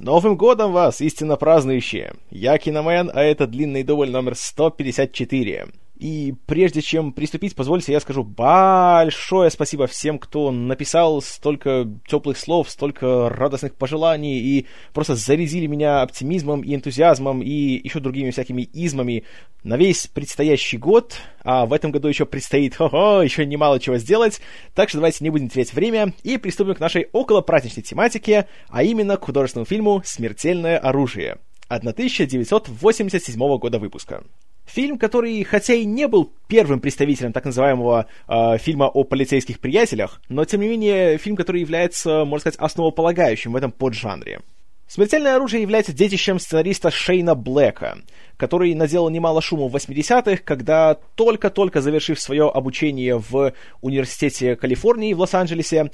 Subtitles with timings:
[0.00, 2.12] Новым годом вас, истинно празднующие!
[2.30, 5.68] Я Киномен, а это длинный дубль номер 154.
[5.98, 12.70] И прежде чем приступить, позвольте, я скажу большое спасибо всем, кто написал столько теплых слов,
[12.70, 19.24] столько радостных пожеланий и просто зарядили меня оптимизмом и энтузиазмом и еще другими всякими измами
[19.64, 21.16] на весь предстоящий год.
[21.42, 24.40] А в этом году еще предстоит, хо-хо, еще немало чего сделать.
[24.76, 29.16] Так что давайте не будем терять время и приступим к нашей околопраздничной тематике, а именно
[29.16, 34.22] к художественному фильму «Смертельное оружие» 1987 года выпуска.
[34.68, 40.20] Фильм, который, хотя и не был первым представителем так называемого э, фильма о полицейских приятелях,
[40.28, 44.40] но, тем не менее, фильм, который является, можно сказать, основополагающим в этом поджанре.
[44.86, 47.98] «Смертельное оружие» является детищем сценариста Шейна Блэка,
[48.36, 55.20] который наделал немало шума в 80-х, когда, только-только завершив свое обучение в Университете Калифорнии в
[55.20, 55.90] Лос-Анджелесе,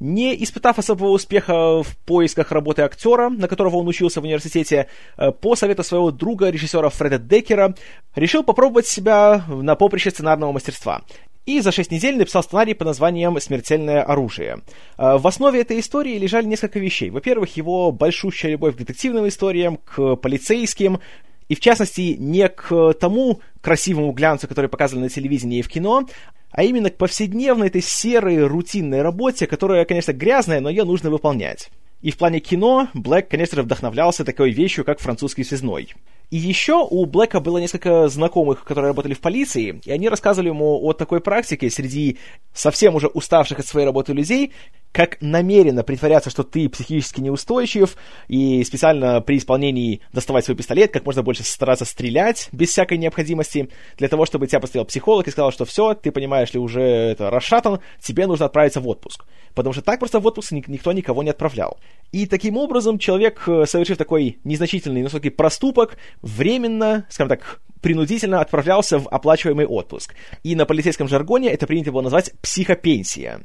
[0.00, 5.30] не испытав особого успеха в поисках работы актера, на которого он учился в университете, э,
[5.30, 7.74] по совету своего друга, режиссера Фреда Деккера,
[8.14, 11.02] решил попробовать себя на поприще сценарного мастерства.
[11.46, 14.62] И за шесть недель написал сценарий под названием «Смертельное оружие».
[14.98, 17.10] Э, в основе этой истории лежали несколько вещей.
[17.10, 21.00] Во-первых, его большущая любовь к детективным историям, к полицейским,
[21.48, 26.08] и в частности не к тому красивому глянцу, который показывали на телевидении и в кино,
[26.54, 31.68] а именно к повседневной этой серой рутинной работе, которая, конечно, грязная, но ее нужно выполнять.
[32.00, 35.94] И в плане кино Блэк, конечно же, вдохновлялся такой вещью, как французский связной.
[36.30, 40.80] И еще у Блэка было несколько знакомых, которые работали в полиции, и они рассказывали ему
[40.80, 42.18] о такой практике среди
[42.52, 44.52] совсем уже уставших от своей работы людей,
[44.94, 47.96] как намеренно притворяться, что ты психически неустойчив,
[48.28, 53.70] и специально при исполнении доставать свой пистолет, как можно больше стараться стрелять без всякой необходимости,
[53.98, 57.28] для того, чтобы тебя посмотрел психолог и сказал, что все, ты понимаешь ли, уже это
[57.28, 59.24] расшатан, тебе нужно отправиться в отпуск.
[59.56, 61.78] Потому что так просто в отпуск никто никого не отправлял.
[62.12, 68.40] И таким образом человек, э, совершив такой незначительный, но все-таки проступок, временно, скажем так, принудительно
[68.40, 70.14] отправлялся в оплачиваемый отпуск.
[70.44, 73.40] И на полицейском жаргоне это принято было назвать психопенсия.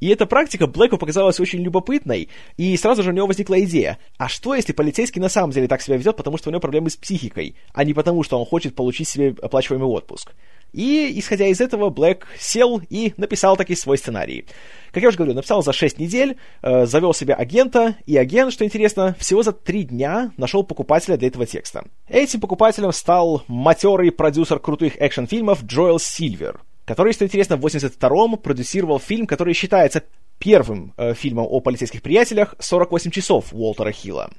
[0.00, 4.28] И эта практика Блэку показалась очень любопытной, и сразу же у него возникла идея, а
[4.28, 6.96] что если полицейский на самом деле так себя ведет, потому что у него проблемы с
[6.96, 10.32] психикой, а не потому, что он хочет получить себе оплачиваемый отпуск?
[10.72, 14.44] И, исходя из этого, Блэк сел и написал таки свой сценарий.
[14.92, 18.64] Как я уже говорю, написал за 6 недель, э, завел себе агента, и агент, что
[18.64, 21.84] интересно, всего за 3 дня нашел покупателя для этого текста.
[22.08, 28.98] Этим покупателем стал матерый продюсер крутых экшн-фильмов Джоэл Сильвер, который, что интересно, в 82-м продюсировал
[28.98, 30.04] фильм, который считается
[30.38, 34.30] первым э, фильмом о полицейских приятелях «48 часов» Уолтера Хилла.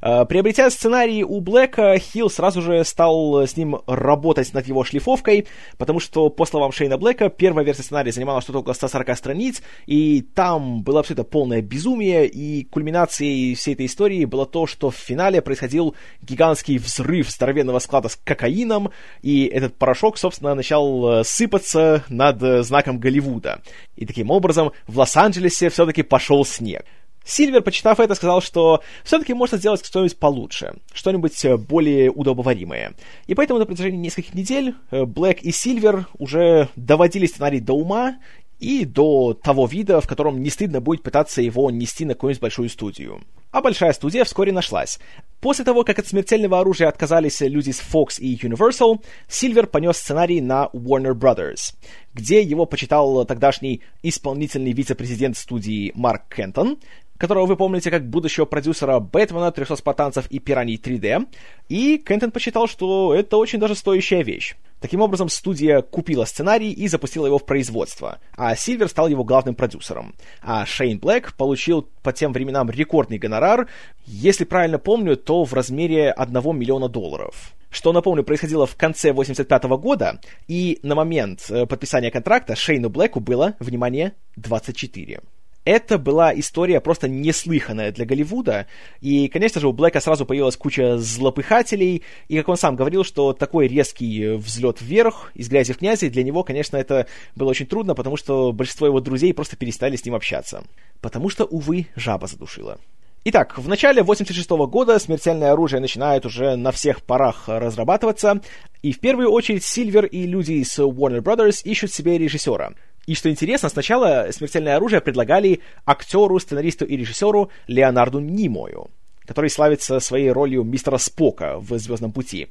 [0.00, 5.46] Э, приобретя сценарий у Блэка, Хилл сразу же стал с ним работать над его шлифовкой,
[5.76, 10.22] потому что, по словам Шейна Блэка, первая версия сценария занимала что-то около 140 страниц, и
[10.22, 15.40] там было это полное безумие, и кульминацией всей этой истории было то, что в финале
[15.40, 18.90] происходил гигантский взрыв здоровенного склада с кокаином,
[19.22, 23.62] и этот порошок, собственно, начал э, сыпаться над э, знаком Голливуда.
[23.96, 26.84] И таким образом в Лос-Анджелесе все-таки пошел снег.
[27.24, 32.94] Сильвер, почитав это, сказал, что все-таки можно сделать что-нибудь получше, что-нибудь э, более удобоваримое.
[33.26, 38.16] И поэтому на протяжении нескольких недель э, Блэк и Сильвер уже доводили сценарий до ума
[38.58, 42.68] и до того вида, в котором не стыдно будет пытаться его нести на какую-нибудь большую
[42.68, 43.22] студию.
[43.50, 44.98] А большая студия вскоре нашлась.
[45.40, 50.40] После того, как от смертельного оружия отказались люди с Fox и Universal, Сильвер понес сценарий
[50.40, 51.74] на Warner Brothers,
[52.12, 56.78] где его почитал тогдашний исполнительный вице-президент студии Марк Кентон,
[57.18, 61.26] которого вы помните как будущего продюсера Бэтмена, 300 спартанцев и Пираний 3D,
[61.68, 64.54] и Кентон посчитал, что это очень даже стоящая вещь.
[64.80, 69.56] Таким образом, студия купила сценарий и запустила его в производство, а Сильвер стал его главным
[69.56, 70.14] продюсером.
[70.40, 73.68] А Шейн Блэк получил по тем временам рекордный гонорар,
[74.06, 77.54] если правильно помню, то в размере 1 миллиона долларов.
[77.70, 83.20] Что, напомню, происходило в конце 85 года, и на момент э, подписания контракта Шейну Блэку
[83.20, 85.20] было, внимание, 24
[85.68, 88.66] это была история просто неслыханная для Голливуда,
[89.02, 93.34] и, конечно же, у Блэка сразу появилась куча злопыхателей, и, как он сам говорил, что
[93.34, 97.06] такой резкий взлет вверх из грязи в князи, для него, конечно, это
[97.36, 100.64] было очень трудно, потому что большинство его друзей просто перестали с ним общаться.
[101.02, 102.78] Потому что, увы, жаба задушила.
[103.24, 108.40] Итак, в начале 86 -го года смертельное оружие начинает уже на всех парах разрабатываться,
[108.80, 112.72] и в первую очередь Сильвер и люди из Warner Brothers ищут себе режиссера—
[113.08, 118.90] и что интересно, сначала «Смертельное оружие» предлагали актеру, сценаристу и режиссеру Леонарду Нимою,
[119.24, 122.48] который славится своей ролью мистера Спока в «Звездном пути».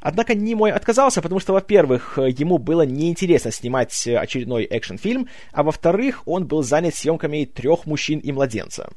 [0.00, 6.46] Однако Нимой отказался, потому что, во-первых, ему было неинтересно снимать очередной экшн-фильм, а во-вторых, он
[6.46, 8.88] был занят съемками трех мужчин и младенца.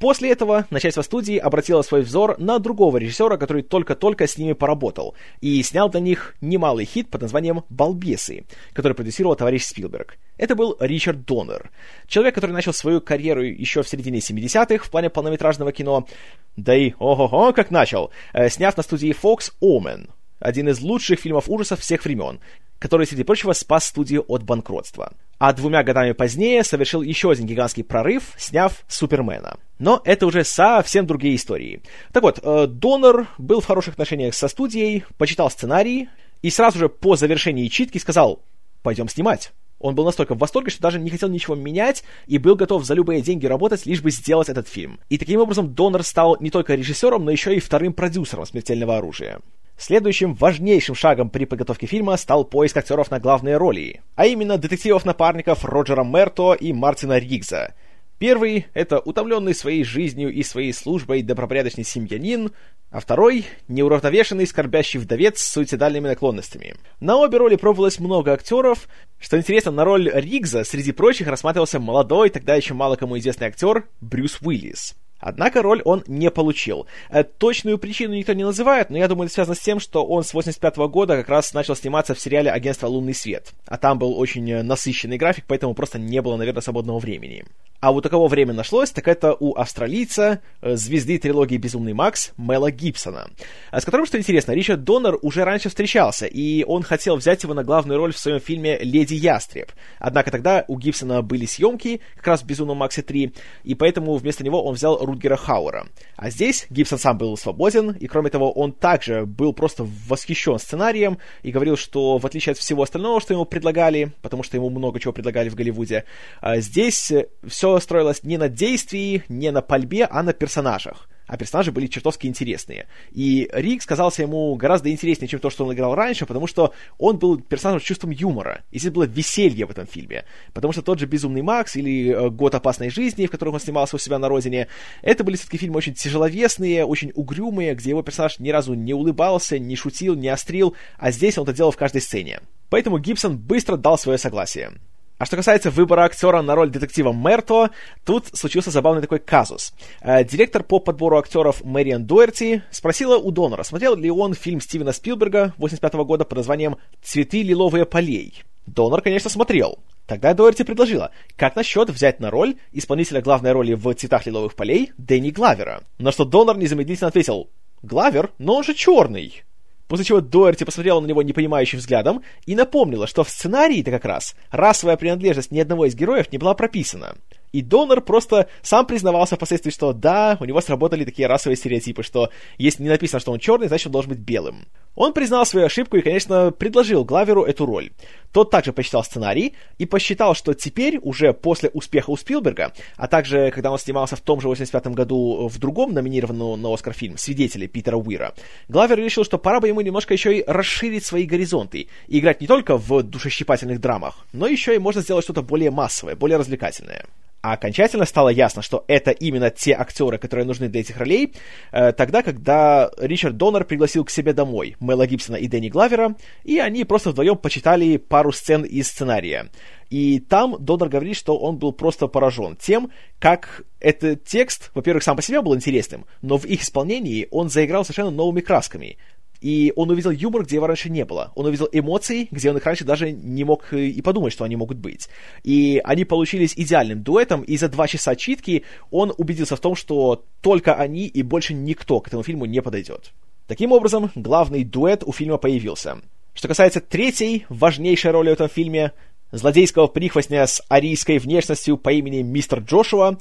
[0.00, 5.14] После этого начальство студии обратило свой взор на другого режиссера, который только-только с ними поработал,
[5.42, 10.16] и снял для них немалый хит под названием «Балбесы», который продюсировал товарищ Спилберг.
[10.40, 11.70] Это был Ричард Доннер,
[12.06, 16.08] человек, который начал свою карьеру еще в середине 70-х в плане полнометражного кино,
[16.56, 20.08] да и ого-го, как начал, э, сняв на студии Fox «Омен»,
[20.38, 22.40] один из лучших фильмов ужасов всех времен,
[22.78, 25.12] который, среди прочего, спас студию от банкротства.
[25.36, 29.58] А двумя годами позднее совершил еще один гигантский прорыв, сняв Супермена.
[29.78, 31.82] Но это уже совсем другие истории.
[32.14, 36.08] Так вот, э, Донор был в хороших отношениях со студией, почитал сценарий
[36.40, 38.42] и сразу же по завершении читки сказал
[38.82, 39.52] «пойдем снимать».
[39.80, 42.94] Он был настолько в восторге, что даже не хотел ничего менять и был готов за
[42.94, 45.00] любые деньги работать, лишь бы сделать этот фильм.
[45.08, 49.40] И таким образом Донор стал не только режиссером, но еще и вторым продюсером «Смертельного оружия».
[49.78, 55.64] Следующим важнейшим шагом при подготовке фильма стал поиск актеров на главные роли, а именно детективов-напарников
[55.64, 57.72] Роджера Мерто и Мартина Ригза.
[58.20, 62.52] Первый— это утомленный своей жизнью и своей службой добропорядочный семьянин,
[62.90, 66.74] а второй— неуравновешенный скорбящий вдовец с суицидальными наклонностями.
[67.00, 68.88] На обе роли пробовалось много актеров.
[69.18, 73.86] Что интересно, на роль Ригза среди прочих рассматривался молодой, тогда еще мало кому известный актер
[74.02, 74.96] Брюс Уиллис.
[75.18, 76.86] Однако роль он не получил.
[77.08, 80.24] Э, точную причину никто не называет, но я думаю, это связано с тем, что он
[80.24, 83.52] с 85 -го года как раз начал сниматься в сериале «Агентство Лунный свет».
[83.64, 87.46] А там был очень э, насыщенный график, поэтому просто не было, наверное, свободного времени.
[87.80, 92.70] А у кого время нашлось, так это у австралийца, э, звезды трилогии «Безумный Макс» Мэла
[92.70, 93.30] Гибсона.
[93.72, 97.64] С которым, что интересно, Ричард Доннер уже раньше встречался, и он хотел взять его на
[97.64, 99.72] главную роль в своем фильме «Леди Ястреб».
[99.98, 103.34] Однако тогда у Гибсона были съемки, как раз в «Безумном Максе 3»,
[103.64, 105.86] и поэтому вместо него он взял Рутгера Хауэра.
[106.16, 111.16] А здесь Гибсон сам был свободен, и кроме того, он также был просто восхищен сценарием
[111.42, 115.00] и говорил, что в отличие от всего остального, что ему предлагали, потому что ему много
[115.00, 116.04] чего предлагали в Голливуде,
[116.42, 117.10] а здесь
[117.46, 122.26] все строилось не на действии, не на пальбе, а на персонажах а персонажи были чертовски
[122.26, 122.88] интересные.
[123.12, 127.18] И Рик сказался ему гораздо интереснее, чем то, что он играл раньше, потому что он
[127.18, 128.64] был персонажем с чувством юмора.
[128.72, 130.24] И здесь было веселье в этом фильме.
[130.52, 133.94] Потому что тот же «Безумный Макс» или э, «Год опасной жизни», в котором он снимался
[133.94, 134.66] у себя на родине,
[135.02, 139.56] это были все-таки фильмы очень тяжеловесные, очень угрюмые, где его персонаж ни разу не улыбался,
[139.56, 142.40] не шутил, не острил, а здесь он это делал в каждой сцене.
[142.70, 144.72] Поэтому Гибсон быстро дал свое согласие.
[145.20, 147.72] А что касается выбора актера на роль детектива Мерто,
[148.06, 149.74] тут случился забавный такой казус.
[150.00, 154.94] Э, директор по подбору актеров Мэриан Дуэрти спросила у донора, смотрел ли он фильм Стивена
[154.94, 158.44] Спилберга 85 года под названием «Цветы лиловые полей».
[158.64, 159.78] Донор, конечно, смотрел.
[160.06, 164.92] Тогда Дуэрти предложила, как насчет взять на роль исполнителя главной роли в «Цветах лиловых полей»
[164.96, 165.82] Дэнни Главера.
[165.98, 167.50] На что Донор незамедлительно ответил,
[167.82, 168.30] «Главер?
[168.38, 169.44] Но он же черный!»
[169.90, 174.36] После чего Дуэрти посмотрела на него непонимающим взглядом и напомнила, что в сценарии-то как раз
[174.52, 177.16] расовая принадлежность ни одного из героев не была прописана.
[177.52, 182.30] И Донор просто сам признавался впоследствии, что да, у него сработали такие расовые стереотипы, что
[182.58, 184.66] если не написано, что он черный, значит он должен быть белым.
[184.94, 187.90] Он признал свою ошибку и, конечно, предложил Главеру эту роль.
[188.32, 193.50] Тот также посчитал сценарий и посчитал, что теперь, уже после успеха у Спилберга, а также,
[193.50, 197.66] когда он снимался в том же 85 году в другом номинированном на Оскар фильм «Свидетели»
[197.66, 198.34] Питера Уира,
[198.68, 202.46] Главер решил, что пора бы ему немножко еще и расширить свои горизонты и играть не
[202.46, 207.06] только в душещипательных драмах, но еще и можно сделать что-то более массовое, более развлекательное.
[207.42, 211.32] А окончательно стало ясно, что это именно те актеры, которые нужны для этих ролей,
[211.72, 216.58] э, тогда, когда Ричард Доннер пригласил к себе домой Мэла Гибсона и Дэнни Главера, и
[216.58, 219.50] они просто вдвоем почитали пару сцен из сценария.
[219.88, 225.16] И там Доннер говорит, что он был просто поражен тем, как этот текст, во-первых, сам
[225.16, 228.98] по себе был интересным, но в их исполнении он заиграл совершенно новыми красками.
[229.40, 231.32] И он увидел юмор, где его раньше не было.
[231.34, 234.78] Он увидел эмоции, где он их раньше даже не мог и подумать, что они могут
[234.78, 235.08] быть.
[235.42, 240.24] И они получились идеальным дуэтом, и за два часа читки он убедился в том, что
[240.40, 243.12] только они и больше никто к этому фильму не подойдет.
[243.46, 245.98] Таким образом, главный дуэт у фильма появился.
[246.34, 248.92] Что касается третьей, важнейшей роли в этом фильме,
[249.32, 253.18] злодейского прихвостня с арийской внешностью по имени Мистер Джошуа,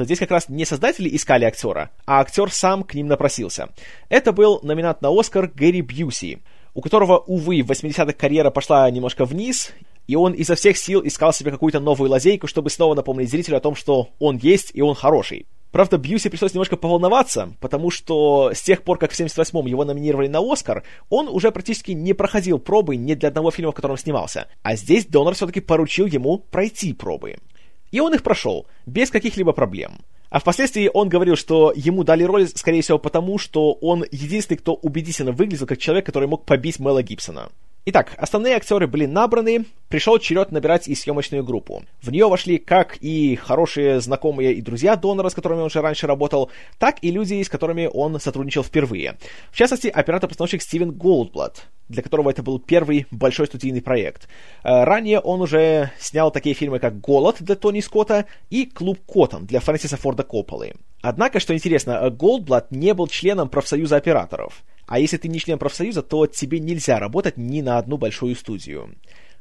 [0.00, 3.68] то здесь как раз не создатели искали актера, а актер сам к ним напросился.
[4.08, 6.38] Это был номинант на Оскар Гэри Бьюси,
[6.72, 9.72] у которого, увы, в 80-х карьера пошла немножко вниз,
[10.06, 13.60] и он изо всех сил искал себе какую-то новую лазейку, чтобы снова напомнить зрителю о
[13.60, 15.46] том, что он есть и он хороший.
[15.70, 20.28] Правда, Бьюси пришлось немножко поволноваться, потому что с тех пор, как в 78-м его номинировали
[20.28, 24.48] на Оскар, он уже практически не проходил пробы ни для одного фильма, в котором снимался.
[24.62, 27.36] А здесь Донор все-таки поручил ему пройти пробы.
[27.90, 30.00] И он их прошел, без каких-либо проблем.
[30.30, 34.74] А впоследствии он говорил, что ему дали роль, скорее всего, потому, что он единственный, кто
[34.74, 37.50] убедительно выглядел как человек, который мог побить Мэла Гибсона.
[37.86, 41.82] Итак, основные актеры были набраны, пришел черед набирать и съемочную группу.
[42.02, 46.06] В нее вошли как и хорошие знакомые и друзья донора, с которыми он уже раньше
[46.06, 49.16] работал, так и люди, с которыми он сотрудничал впервые.
[49.50, 54.28] В частности, оператор-постановщик Стивен Голдблад, для которого это был первый большой студийный проект.
[54.62, 59.46] Э, ранее он уже снял такие фильмы, как «Голод» для Тони Скотта и «Клуб Коттон»
[59.46, 60.74] для Фрэнсиса Форда Копполы.
[61.00, 64.62] Однако, что интересно, Голдблад не был членом профсоюза операторов.
[64.90, 68.96] А если ты не член профсоюза, то тебе нельзя работать ни на одну большую студию.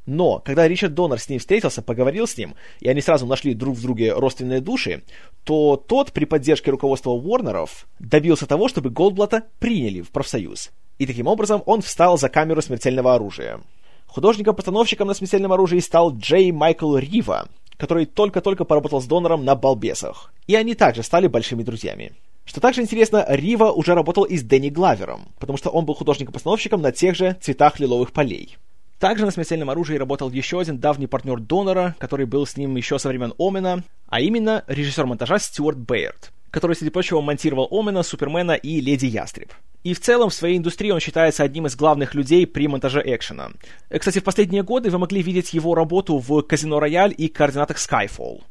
[0.05, 3.75] Но, когда Ричард Доннер с ним встретился, поговорил с ним, и они сразу нашли друг
[3.75, 5.01] в друге родственные души,
[5.43, 10.69] то тот при поддержке руководства Уорнеров добился того, чтобы Голдблата приняли в профсоюз.
[10.99, 13.59] И таким образом он встал за камеру смертельного оружия.
[14.05, 20.31] Художником-постановщиком на смертельном оружии стал Джей Майкл Рива, который только-только поработал с Донором на «Балбесах».
[20.45, 22.11] И они также стали большими друзьями.
[22.49, 26.81] Что также интересно, Рива уже работал и с Дэнни Главером, потому что он был художником-постановщиком
[26.81, 28.57] на тех же «Цветах лиловых полей».
[28.97, 32.97] Также на «Смертельном оружии» работал еще один давний партнер Донора, который был с ним еще
[32.97, 38.53] со времен Омена, а именно режиссер монтажа Стюарт Бэйрд, который, среди прочего, монтировал Омена, Супермена
[38.53, 39.53] и Леди Ястреб.
[39.83, 43.51] И в целом в своей индустрии он считается одним из главных людей при монтаже экшена.
[43.95, 48.41] Кстати, в последние годы вы могли видеть его работу в «Казино Рояль» и «Координатах Skyfall».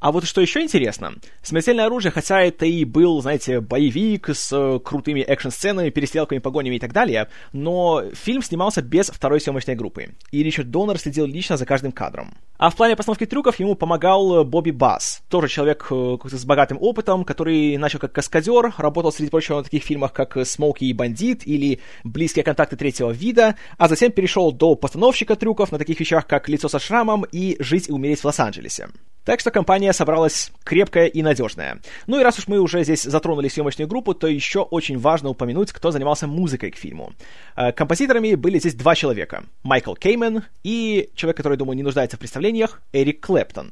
[0.00, 4.78] А вот что еще интересно, «Смертельное оружие», хотя это и был, знаете, боевик с э,
[4.78, 10.42] крутыми экшн-сценами, перестрелками, погонями и так далее, но фильм снимался без второй съемочной группы, и
[10.44, 12.36] Ричард Доннер следил лично за каждым кадром.
[12.58, 16.76] А в плане постановки трюков ему помогал э, Бобби Басс, тоже человек э, с богатым
[16.80, 21.46] опытом, который начал как каскадер, работал, среди прочего, на таких фильмах, как «Смоки и бандит»
[21.46, 26.48] или «Близкие контакты третьего вида», а затем перешел до постановщика трюков на таких вещах, как
[26.48, 28.88] «Лицо со шрамом» и «Жить и умереть в Лос-Анджелесе».
[29.28, 31.82] Так что компания собралась крепкая и надежная.
[32.06, 35.70] Ну и раз уж мы уже здесь затронули съемочную группу, то еще очень важно упомянуть,
[35.70, 37.12] кто занимался музыкой к фильму.
[37.54, 39.44] Э, композиторами были здесь два человека.
[39.62, 43.70] Майкл Кеймен и человек, который, думаю, не нуждается в представлениях, Эрик Клэптон.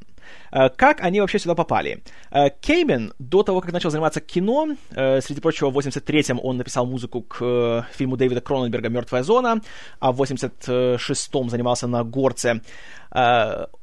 [0.51, 2.03] Э, как они вообще сюда попали?
[2.31, 7.21] Э, Кеймен до того, как начал заниматься кино, среди прочего, в 83-м он написал музыку
[7.21, 9.61] к фильму Дэвида Кроненберга «Мертвая зона»,
[9.99, 12.61] а в 86-м занимался на «Горце».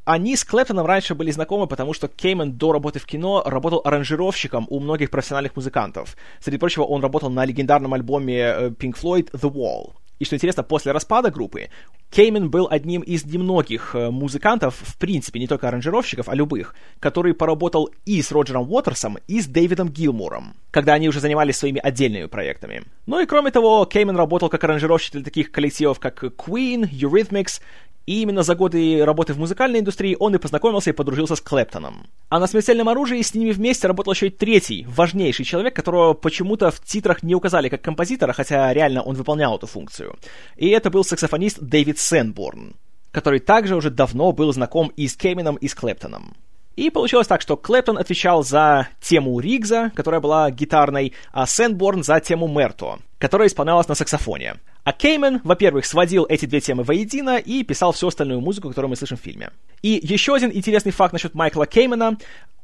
[0.07, 4.67] Они с Клэптоном раньше были знакомы, потому что Кеймен до работы в кино работал аранжировщиком
[4.69, 6.17] у многих профессиональных музыкантов.
[6.41, 9.93] Среди прочего, он работал на легендарном альбоме Pink Floyd «The Wall».
[10.21, 11.69] И что интересно, после распада группы
[12.15, 17.35] Кеймен был одним из немногих э, музыкантов, в принципе, не только аранжировщиков, а любых, который
[17.35, 22.27] поработал и с Роджером Уотерсом, и с Дэвидом Гилмором, когда они уже занимались своими отдельными
[22.27, 22.85] проектами.
[23.07, 27.61] Ну и кроме того, Кеймен работал как аранжировщик для таких коллективов, как Queen, Eurythmics
[28.07, 32.07] и именно за годы работы в музыкальной индустрии он и познакомился и подружился с Клэптоном.
[32.29, 36.71] А на «Смертельном оружии» с ними вместе работал еще и третий, важнейший человек, которого почему-то
[36.71, 40.17] в титрах не указали как композитора, хотя реально он выполнял эту функцию.
[40.57, 42.75] И это был саксофонист Дэвид Сенборн,
[43.11, 46.37] который также уже давно был знаком и с Кейменом, и с Клэптоном.
[46.77, 52.19] И получилось так, что Клэптон отвечал за тему Ригза, которая была гитарной, а Сенборн за
[52.21, 54.57] тему Мерто, которая исполнялась на саксофоне.
[54.83, 58.97] А Кеймен, во-первых, сводил эти две темы воедино и писал всю остальную музыку, которую мы
[58.97, 59.51] слышим в фильме.
[59.83, 62.19] И еще один интересный факт насчет Майкла Кеймена.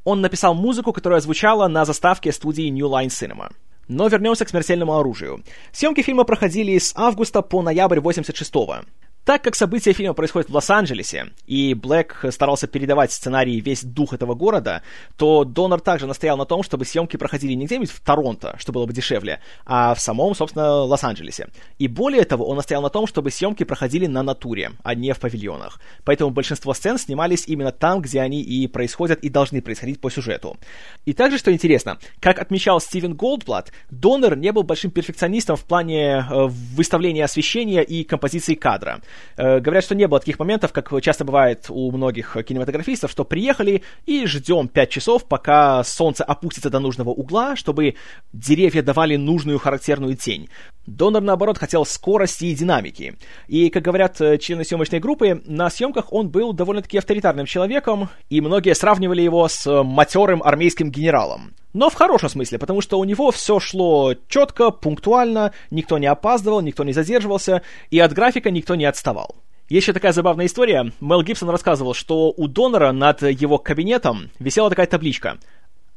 [0.04, 3.52] Он написал музыку, которая звучала на заставке студии New Line Cinema.
[3.88, 5.42] Но вернемся к смертельному оружию.
[5.72, 8.84] Съемки фильма проходили с августа по ноябрь 86-го.
[9.24, 14.34] Так как события фильма происходят в Лос-Анджелесе, и Блэк старался передавать сценарий весь дух этого
[14.34, 14.82] города,
[15.18, 18.86] то Донор также настоял на том, чтобы съемки проходили не где-нибудь в Торонто, что было
[18.86, 21.48] бы дешевле, а в самом, собственно, Лос-Анджелесе.
[21.78, 25.20] И более того, он настоял на том, чтобы съемки проходили на натуре, а не в
[25.20, 25.80] павильонах.
[26.04, 30.56] Поэтому большинство сцен снимались именно там, где они и происходят, и должны происходить по сюжету.
[31.04, 36.26] И также, что интересно, как отмечал Стивен Голдблат, Донор не был большим перфекционистом в плане
[36.28, 39.02] э, выставления освещения и композиции кадра.
[39.36, 43.82] Э, говорят, что не было таких моментов, как часто бывает у многих кинематографистов, что приехали
[44.06, 47.94] и ждем 5 часов, пока солнце опустится до нужного угла, чтобы
[48.32, 50.48] деревья давали нужную характерную тень.
[50.86, 53.16] Донор, наоборот, хотел скорости и динамики.
[53.48, 58.40] И, как говорят э, члены съемочной группы, на съемках он был довольно-таки авторитарным человеком, и
[58.40, 61.52] многие сравнивали его с матерым армейским генералом.
[61.72, 66.60] Но в хорошем смысле, потому что у него все шло четко, пунктуально, никто не опаздывал,
[66.60, 69.36] никто не задерживался, и от графика никто не отставал.
[69.68, 70.92] Еще такая забавная история.
[71.00, 75.38] Мел Гибсон рассказывал, что у донора над его кабинетом висела такая табличка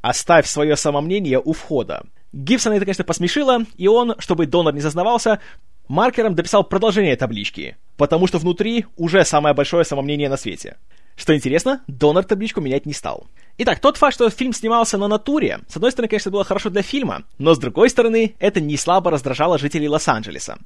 [0.01, 2.03] «Оставь свое самомнение у входа».
[2.34, 5.39] Гибсона это, конечно, посмешило, и он, чтобы донор не зазнавался,
[5.88, 10.77] маркером дописал продолжение таблички, потому что внутри уже самое большое самомнение на свете.
[11.15, 13.27] Что интересно, донор табличку менять не стал.
[13.58, 16.82] Итак, тот факт, что фильм снимался на натуре, с одной стороны, конечно, было хорошо для
[16.82, 20.58] фильма, но с другой стороны, это не слабо раздражало жителей Лос-Анджелеса.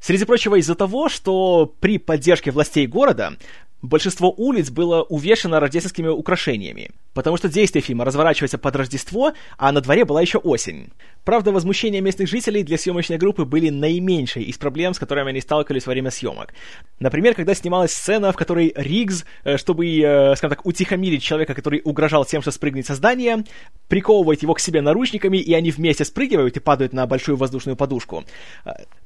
[0.00, 3.34] Среди прочего из-за того, что при поддержке властей города
[3.82, 9.80] большинство улиц было увешано рождественскими украшениями, потому что действие фильма разворачивается под Рождество, а на
[9.80, 10.90] дворе была еще осень.
[11.24, 15.86] Правда, возмущения местных жителей для съемочной группы были наименьшей из проблем, с которыми они сталкивались
[15.86, 16.52] во время съемок.
[16.98, 21.80] Например, когда снималась сцена, в которой Ригз, э, чтобы, э, скажем так, утихомирить человека, который
[21.84, 23.44] угрожал тем, что спрыгнет со здания,
[23.88, 28.24] приковывает его к себе наручниками, и они вместе спрыгивают и падают на большую воздушную подушку.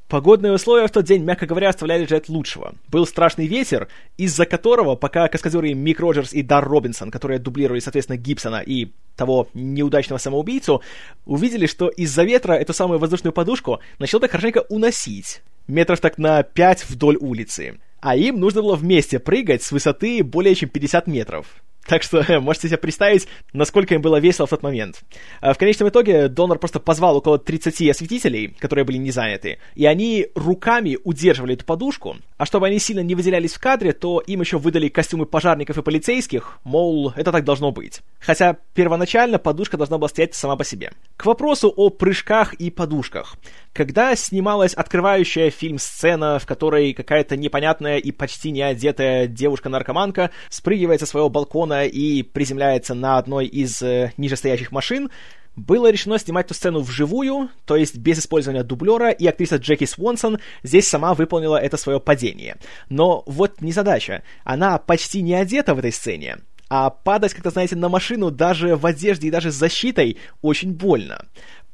[0.08, 2.74] Погодные условия в тот день, мягко говоря, оставляли желать лучшего.
[2.88, 8.16] Был страшный ветер, из-за которого, пока каскадеры Мик Роджерс и Дар Робинсон, которые дублировали, соответственно,
[8.16, 10.80] Гибсона и того неудачного самоубийцу,
[11.24, 15.42] увидели, что из-за ветра эту самую воздушную подушку начал так хорошенько уносить.
[15.66, 17.80] Метров так на 5 вдоль улицы.
[18.00, 21.64] А им нужно было вместе прыгать с высоты более чем 50 метров.
[21.86, 25.02] Так что можете себе представить, насколько им было весело в тот момент.
[25.40, 29.86] А в конечном итоге донор просто позвал около 30 осветителей, которые были не заняты, и
[29.86, 34.40] они руками удерживали эту подушку, а чтобы они сильно не выделялись в кадре, то им
[34.40, 38.02] еще выдали костюмы пожарников и полицейских, мол, это так должно быть.
[38.20, 40.92] Хотя первоначально подушка должна была стоять сама по себе.
[41.16, 43.36] К вопросу о прыжках и подушках.
[43.76, 51.00] Когда снималась открывающая фильм сцена, в которой какая-то непонятная и почти не одетая девушка-наркоманка спрыгивает
[51.00, 55.10] со своего балкона и приземляется на одной из э, нижестоящих машин,
[55.56, 60.38] было решено снимать эту сцену вживую, то есть без использования дублера, и актриса Джеки Свонсон
[60.62, 62.56] здесь сама выполнила это свое падение.
[62.88, 64.22] Но вот не задача.
[64.44, 66.38] Она почти не одета в этой сцене.
[66.70, 71.26] А падать, как-то, знаете, на машину даже в одежде и даже с защитой очень больно.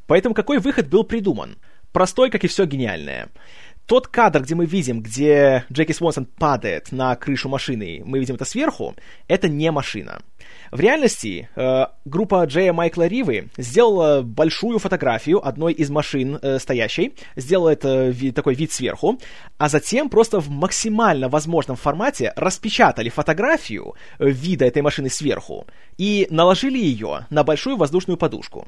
[0.08, 1.56] Поэтому какой выход был придуман?
[1.92, 3.28] Простой, как и все гениальное.
[3.86, 8.44] Тот кадр, где мы видим, где Джеки Свонсон падает на крышу машины, мы видим это
[8.44, 8.94] сверху,
[9.26, 10.22] это не машина.
[10.70, 17.14] В реальности э, группа Джея Майкла Ривы сделала большую фотографию одной из машин э, стоящей,
[17.36, 19.18] сделала это ви- такой вид сверху,
[19.58, 25.66] а затем просто в максимально возможном формате распечатали фотографию э, вида этой машины сверху
[25.98, 28.66] и наложили ее на большую воздушную подушку.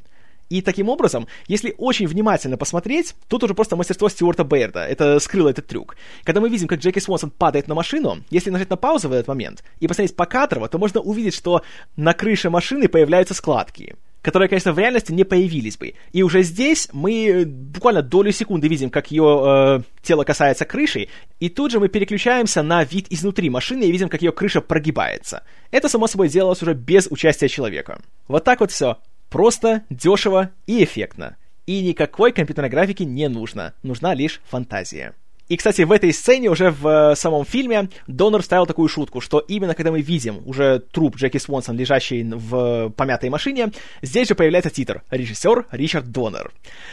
[0.50, 5.48] И таким образом, если очень внимательно посмотреть, тут уже просто мастерство Стюарта Бейрда, это скрыло
[5.48, 5.96] этот трюк.
[6.24, 9.28] Когда мы видим, как Джеки Свонсон падает на машину, если нажать на паузу в этот
[9.28, 11.62] момент и посмотреть покадрово, то можно увидеть, что
[11.96, 15.94] на крыше машины появляются складки которые, конечно, в реальности не появились бы.
[16.12, 21.08] И уже здесь мы буквально долю секунды видим, как ее э, тело касается крыши,
[21.40, 25.42] и тут же мы переключаемся на вид изнутри машины и видим, как ее крыша прогибается.
[25.70, 28.00] Это, само собой, делалось уже без участия человека.
[28.26, 28.96] Вот так вот все.
[29.34, 31.36] Просто, дешево и эффектно.
[31.66, 35.12] И никакой компьютерной графики не нужно, нужна лишь фантазия.
[35.48, 39.40] И, кстати, в этой сцене уже в э, самом фильме Донор вставил такую шутку, что
[39.40, 44.70] именно когда мы видим уже труп Джеки Свонсон, лежащий в помятой машине, здесь же появляется
[44.70, 46.52] титр «Режиссер Ричард Донор».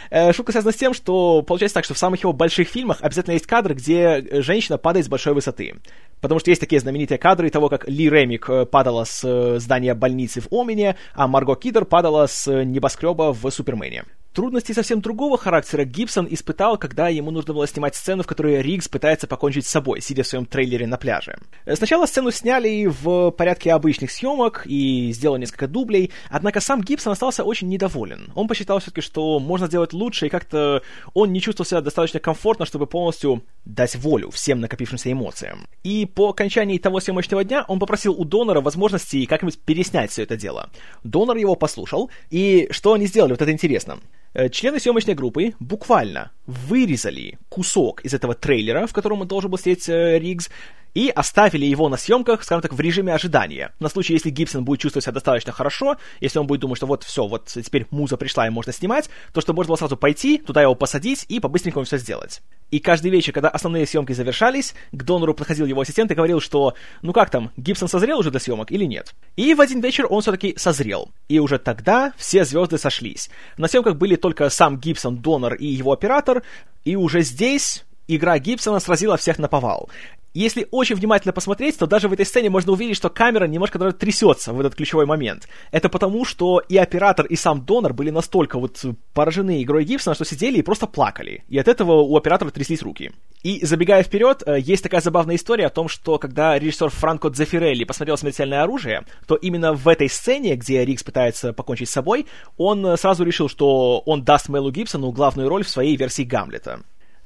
[0.09, 3.33] Э, шутка связана с тем, что получается так, что в самых его больших фильмах обязательно
[3.33, 5.75] есть кадр, где женщина падает с большой высоты.
[6.21, 9.95] Потому что есть такие знаменитые кадры того, как Ли Ремик э, падала с э, здания
[9.95, 14.05] больницы в Омене, а Марго Кидер падала с э, небоскреба в Супермене.
[14.33, 18.87] Трудности совсем другого характера Гибсон испытал, когда ему нужно было снимать сцену, в которой Риггс
[18.87, 21.37] пытается покончить с собой, сидя в своем трейлере на пляже.
[21.73, 27.43] Сначала сцену сняли в порядке обычных съемок и сделали несколько дублей, однако сам Гибсон остался
[27.43, 28.31] очень недоволен.
[28.33, 30.81] Он посчитал все-таки, что можно сделать лучше, и как-то
[31.13, 35.67] он не чувствовал себя достаточно комфортно, чтобы полностью дать волю всем накопившимся эмоциям.
[35.83, 40.37] И по окончании того съемочного дня он попросил у донора возможности как-нибудь переснять все это
[40.37, 40.69] дело.
[41.03, 43.99] Донор его послушал, и что они сделали, вот это интересно.
[44.33, 49.89] Э, члены съемочной группы буквально вырезали кусок из этого трейлера, в котором должен был сидеть
[49.89, 50.49] э, Риггс,
[50.93, 53.73] и оставили его на съемках, скажем так, в режиме ожидания.
[53.79, 57.03] На случай, если Гибсон будет чувствовать себя достаточно хорошо, если он будет думать, что вот
[57.03, 60.61] все, вот теперь муза пришла и можно снимать, то что можно было сразу пойти, туда
[60.61, 62.41] его посадить и по-быстренькому все сделать.
[62.71, 66.73] И каждый вечер, когда основные съемки завершались, к донору подходил его ассистент и говорил, что
[67.01, 69.13] ну как там, Гибсон созрел уже для съемок или нет?
[69.35, 71.11] И в один вечер он все-таки созрел.
[71.27, 73.29] И уже тогда все звезды сошлись.
[73.57, 76.43] На съемках были только сам Гибсон, донор и его оператор,
[76.85, 79.89] и уже здесь игра Гибсона сразила всех на повал.
[80.33, 83.93] Если очень внимательно посмотреть, то даже в этой сцене можно увидеть, что камера немножко даже
[83.93, 85.49] трясется в этот ключевой момент.
[85.71, 88.81] Это потому, что и оператор, и сам донор были настолько вот
[89.13, 91.43] поражены игрой Гибсона, что сидели и просто плакали.
[91.49, 93.11] И от этого у оператора тряслись руки.
[93.43, 97.83] И забегая вперед, э, есть такая забавная история о том, что когда режиссер Франко Дзефирелли
[97.83, 102.85] посмотрел «Смертельное оружие», то именно в этой сцене, где Рикс пытается покончить с собой, он
[102.85, 106.81] э, сразу решил, что он даст Мэлу Гибсону главную роль в своей версии Гамлета.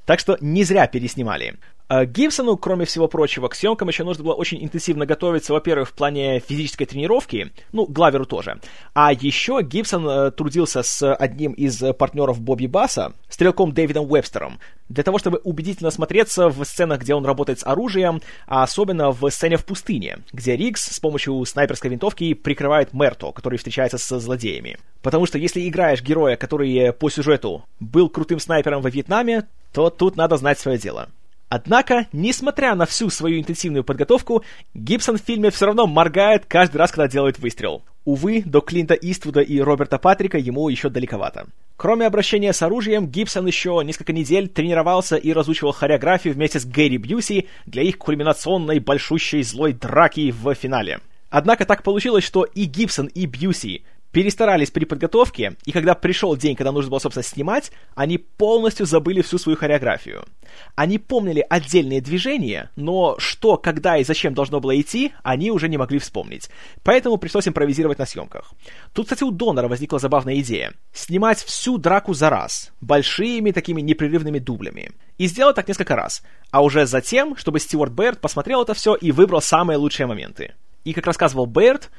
[0.05, 1.57] Так что не зря переснимали.
[1.88, 5.93] А Гибсону, кроме всего прочего, к съемкам еще нужно было очень интенсивно готовиться, во-первых, в
[5.93, 8.60] плане физической тренировки, ну, Главеру тоже.
[8.93, 15.04] А еще Гибсон э, трудился с одним из партнеров Бобби Басса, стрелком Дэвидом Уэбстером, для
[15.04, 19.58] того, чтобы убедительно смотреться в сценах, где он работает с оружием, а особенно в сцене
[19.58, 24.80] в пустыне, где Рикс с помощью снайперской винтовки прикрывает Мерто, который встречается со злодеями.
[25.04, 30.15] Потому что если играешь героя, который по сюжету был крутым снайпером во Вьетнаме, то тут
[30.15, 31.10] надо знать свое дело.
[31.49, 36.91] Однако, несмотря на всю свою интенсивную подготовку, Гибсон в фильме все равно моргает каждый раз,
[36.91, 37.84] когда делает выстрел.
[38.03, 41.47] Увы, до Клинта Иствуда и Роберта Патрика ему еще далековато.
[41.77, 46.97] Кроме обращения с оружием, Гибсон еще несколько недель тренировался и разучивал хореографию вместе с Гэри
[46.97, 50.99] Бьюси для их кульминационной большущей злой драки в финале.
[51.29, 53.84] Однако так получилось, что и Гибсон, и Бьюси
[54.15, 59.21] перестарались при подготовке, и когда пришел день, когда нужно было, собственно, снимать, они полностью забыли
[59.21, 60.23] всю свою хореографию.
[60.75, 65.75] Они помнили отдельные движения, но что, когда и зачем должно было идти, они уже не
[65.75, 66.49] могли вспомнить.
[66.82, 68.54] Поэтому пришлось импровизировать на съемках.
[68.93, 70.71] Тут, кстати, у Донора возникла забавная идея.
[70.93, 74.91] Снимать всю драку за раз, большими такими непрерывными дублями.
[75.17, 76.23] И сделать так несколько раз.
[76.51, 80.54] А уже затем, чтобы Стюарт Бэрд посмотрел это все и выбрал самые лучшие моменты.
[80.86, 81.89] И, как рассказывал Бэрд,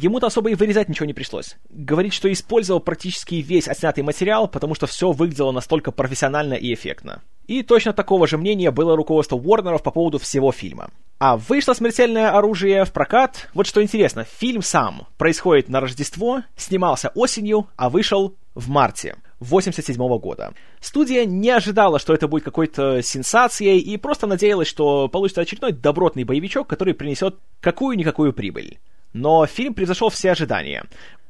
[0.00, 1.56] Ему-то особо и вырезать ничего не пришлось.
[1.70, 7.22] Говорит, что использовал практически весь отснятый материал, потому что все выглядело настолько профессионально и эффектно.
[7.48, 10.90] И точно такого же мнения было руководство Уорнеров по поводу всего фильма.
[11.18, 13.48] А вышло «Смертельное оружие» в прокат.
[13.54, 19.96] Вот что интересно, фильм сам происходит на Рождество, снимался осенью, а вышел в марте 87
[20.18, 20.52] года.
[20.80, 26.22] Студия не ожидала, что это будет какой-то сенсацией, и просто надеялась, что получится очередной добротный
[26.22, 28.78] боевичок, который принесет какую-никакую прибыль.
[29.12, 30.84] Но фильм превзошел все ожидания.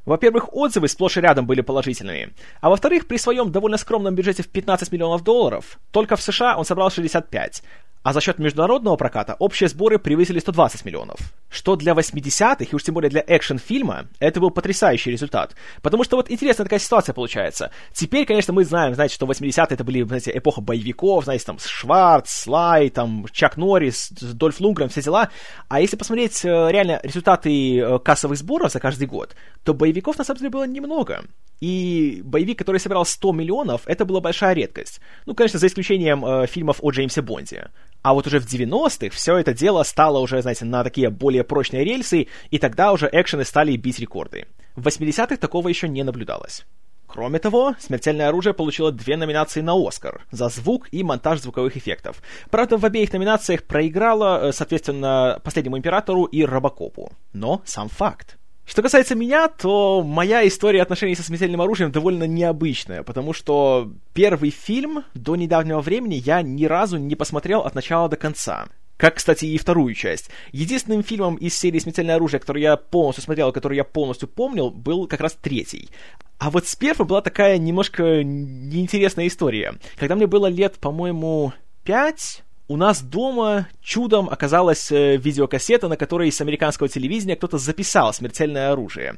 [0.05, 2.33] Во-первых, отзывы сплошь и рядом были положительными.
[2.61, 6.65] А во-вторых, при своем довольно скромном бюджете в 15 миллионов долларов, только в США он
[6.65, 7.63] собрал 65,
[8.03, 11.19] а за счет международного проката общие сборы превысили 120 миллионов.
[11.49, 15.55] Что для 80-х, и уж тем более для экшн-фильма, это был потрясающий результат.
[15.81, 17.71] Потому что вот интересная такая ситуация получается.
[17.93, 22.29] Теперь, конечно, мы знаем, знаете, что 80-е это были, знаете, эпоха боевиков, знаете, там, Шварц,
[22.29, 25.29] Слай, там, Чак Норрис, Дольф Лунгрен, все дела.
[25.67, 30.23] А если посмотреть э, реально результаты э, кассовых сборов за каждый год, то боевиков на
[30.23, 31.23] самом деле было немного.
[31.61, 35.01] И боевик, который собирал 100 миллионов, это была большая редкость.
[35.25, 37.69] Ну, конечно, за исключением э, фильмов о Джеймсе Бонде.
[38.01, 41.83] А вот уже в 90-х все это дело стало уже, знаете, на такие более прочные
[41.83, 44.45] рельсы, и тогда уже экшены стали бить рекорды.
[44.75, 46.65] В 80-х такого еще не наблюдалось.
[47.09, 52.21] Кроме того, «Смертельное оружие» получило две номинации на «Оскар» за звук и монтаж звуковых эффектов.
[52.51, 57.11] Правда, в обеих номинациях проиграла, э, соответственно, «Последнему императору» и «Робокопу».
[57.33, 58.38] Но сам факт.
[58.69, 64.51] Что касается меня, то моя история отношений со смертельным оружием довольно необычная, потому что первый
[64.51, 68.67] фильм до недавнего времени я ни разу не посмотрел от начала до конца.
[68.95, 70.29] Как, кстати, и вторую часть.
[70.51, 75.07] Единственным фильмом из серии «Смертельное оружие», который я полностью смотрел, который я полностью помнил, был
[75.07, 75.89] как раз третий.
[76.37, 79.73] А вот с первым была такая немножко неинтересная история.
[79.97, 81.53] Когда мне было лет, по-моему,
[81.83, 88.13] пять, у нас дома чудом оказалась э, видеокассета, на которой с американского телевидения кто-то записал
[88.13, 89.17] смертельное оружие.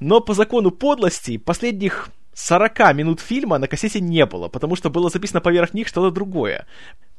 [0.00, 5.08] Но по закону подлости последних 40 минут фильма на кассете не было, потому что было
[5.08, 6.66] записано поверх них что-то другое.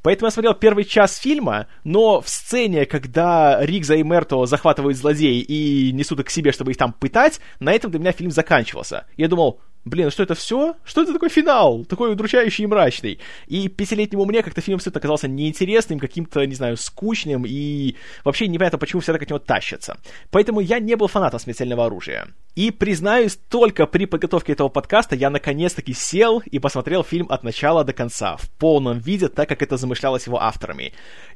[0.04, 5.42] Поэтому я смотрел первый час фильма, но в сцене, когда Ригза и Мерто захватывают злодеи
[5.42, 9.06] и несут их к себе, чтобы их там пытать, на этом для меня фильм заканчивался.
[9.18, 10.76] Я думал, блин, что это все?
[10.84, 11.86] Что это такой финал?
[11.86, 13.20] Такой удручающий и мрачный.
[13.48, 18.78] И пятилетнему мне как-то фильм абсолютно оказался неинтересным, каким-то, не знаю, скучным, и вообще непонятно,
[18.78, 19.98] почему все так от него тащатся.
[20.30, 22.28] Поэтому я не был фанатом смертельного оружия.
[22.54, 27.86] И, признаюсь, только при подготовке этого подкаста я наконец-таки сел и посмотрел фильм от начала
[27.86, 30.92] до конца, в полном виде, так как это замышлялось его авторами.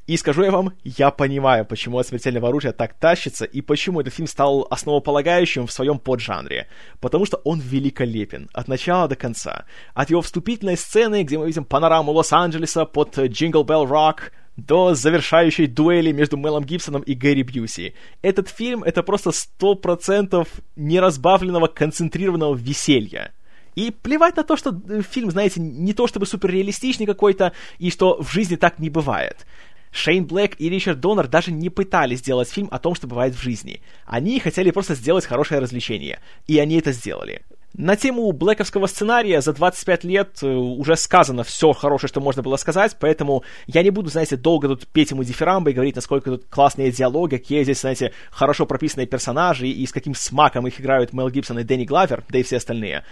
[0.07, 4.13] И скажу я вам, я понимаю, почему от смертельного оружия так тащится, и почему этот
[4.13, 6.67] фильм стал основополагающим в своем поджанре.
[6.99, 9.63] Потому что он великолепен, от начала до конца.
[9.93, 15.67] От его вступительной сцены, где мы видим панораму Лос-Анджелеса под Jingle Bell Rock, до завершающей
[15.67, 17.93] дуэли между Мелом Гибсоном и Гэри Бьюси.
[18.21, 23.33] Этот фильм— это просто сто процентов неразбавленного концентрированного веселья.
[23.75, 28.21] И плевать на то, что э, фильм, знаете, не то чтобы суперреалистичный какой-то, и что
[28.21, 29.45] в жизни так не бывает.
[29.91, 33.41] Шейн Блэк и Ричард Доннер даже не пытались сделать фильм о том, что бывает в
[33.41, 33.81] жизни.
[34.05, 36.19] Они хотели просто сделать хорошее развлечение.
[36.47, 37.41] И они это сделали.
[37.77, 42.55] На тему блэковского сценария за 25 лет э, уже сказано все хорошее, что можно было
[42.55, 46.45] сказать, поэтому я не буду, знаете, долго тут петь ему дифирамбы и говорить, насколько тут
[46.45, 51.29] классные диалоги, какие здесь, знаете, хорошо прописанные персонажи и с каким смаком их играют Мел
[51.29, 53.03] Гибсон и Дэнни Главер, да и все остальные.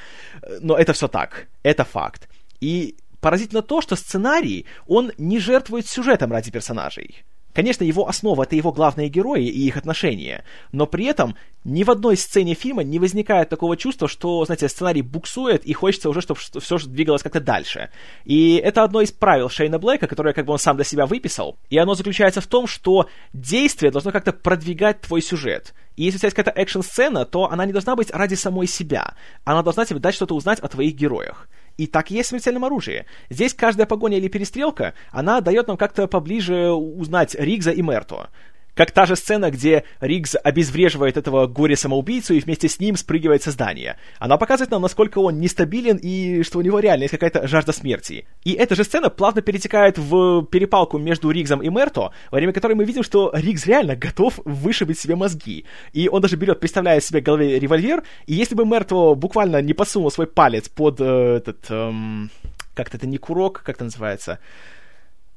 [0.62, 2.30] Но это все так, это факт.
[2.62, 7.26] И поразительно то, что сценарий, он не жертвует сюжетом ради персонажей.
[7.54, 11.92] Конечно, его основа— это его главные герои и их отношения, но при этом ни в
[11.92, 16.40] одной сцене фильма не возникает такого чувства, что, знаете, сценарий буксует, и хочется уже, чтобы
[16.40, 17.90] все двигалось как-то дальше.
[18.26, 21.58] И это одно из правил Шейна Блэка, которое как бы он сам для себя выписал,
[21.70, 25.74] и оно заключается в том, что действие должно как-то продвигать твой сюжет.
[25.96, 29.14] И если у тебя есть какая-то экшн-сцена, то она не должна быть ради самой себя.
[29.44, 31.48] Она должна тебе дать что-то узнать о твоих героях.
[31.78, 33.06] И так есть в смертельном оружии.
[33.30, 38.30] Здесь каждая погоня или перестрелка, она дает нам как-то поближе узнать Ригза и Мерто.
[38.76, 43.52] Как та же сцена, где Ригз обезвреживает этого горе-самоубийцу и вместе с ним спрыгивает со
[43.52, 43.98] здания.
[44.18, 48.26] Она показывает нам, насколько он нестабилен и что у него реально есть какая-то жажда смерти.
[48.44, 52.74] И эта же сцена плавно перетекает в перепалку между Ригзом и Мерто, во время которой
[52.74, 55.66] мы видим, что Ригз реально готов вышибить себе мозги.
[55.94, 60.10] И он даже берет, представляет себе голове револьвер, и если бы Мерто буквально не подсунул
[60.10, 61.66] свой палец под э, этот...
[61.70, 62.32] Эм,
[62.74, 64.40] как-то это не курок, как это называется?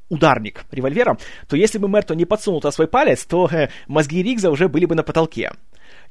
[0.08, 4.50] Ударник револьвера, то если бы Мерто не подсунул туда свой палец, то э, мозги Ригза
[4.50, 5.52] уже были бы на потолке.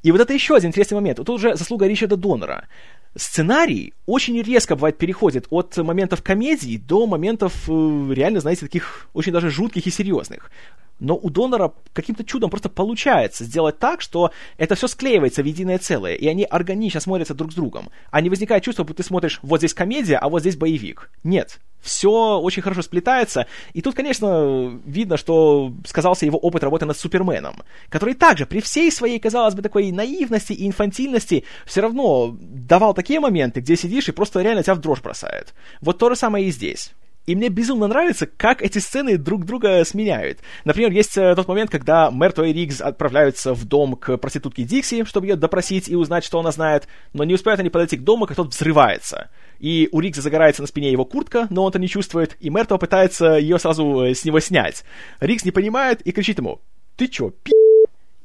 [0.02, 1.16] И вот это еще один интересный момент.
[1.18, 2.66] Тут уже заслуга Ричарда Донора.
[3.14, 9.32] Сценарий очень резко, бывает, переходит от моментов комедии до моментов, э, реально, знаете, таких очень
[9.32, 10.50] даже жутких и серьезных
[10.98, 15.78] но у донора каким-то чудом просто получается сделать так, что это все склеивается в единое
[15.78, 17.90] целое, и они органично смотрятся друг с другом.
[18.10, 21.10] А не возникает чувство, будто ты смотришь вот здесь комедия, а вот здесь боевик.
[21.24, 21.60] Нет.
[21.80, 27.62] Все очень хорошо сплетается, и тут, конечно, видно, что сказался его опыт работы над Суперменом,
[27.90, 33.20] который также при всей своей, казалось бы, такой наивности и инфантильности все равно давал такие
[33.20, 35.54] моменты, где сидишь и просто реально тебя в дрожь бросает.
[35.80, 36.92] Вот то же самое и здесь.
[37.26, 40.38] И мне безумно нравится, как эти сцены друг друга сменяют.
[40.64, 45.04] Например, есть э, тот момент, когда Мерто и Ригз отправляются в дом к проститутке Дикси,
[45.04, 48.26] чтобы ее допросить и узнать, что она знает, но не успеют они подойти к дому,
[48.26, 49.30] как тот взрывается.
[49.58, 52.76] И у Ригза загорается на спине его куртка, но он это не чувствует, и Мерто
[52.78, 54.84] пытается ее сразу э, с него снять.
[55.18, 56.60] Ригз не понимает и кричит ему,
[56.96, 57.55] «Ты чё, пи***?»